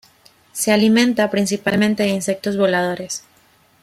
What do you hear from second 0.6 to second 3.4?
alimenta principalmente de insectos voladores.